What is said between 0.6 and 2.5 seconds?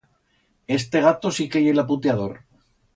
Este gato sí que ye laputiador.